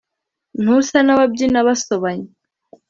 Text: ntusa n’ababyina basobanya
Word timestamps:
ntusa 0.61 0.97
n’ababyina 1.05 1.59
basobanya 1.67 2.29